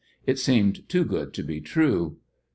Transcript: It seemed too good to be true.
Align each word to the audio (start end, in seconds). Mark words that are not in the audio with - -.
It 0.25 0.39
seemed 0.39 0.89
too 0.89 1.03
good 1.05 1.31
to 1.35 1.43
be 1.43 1.61
true. 1.61 2.17